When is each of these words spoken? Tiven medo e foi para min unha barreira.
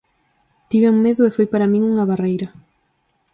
Tiven 0.69 0.95
medo 1.05 1.21
e 1.29 1.35
foi 1.35 1.47
para 1.49 1.71
min 1.73 1.83
unha 1.91 2.07
barreira. 2.11 2.47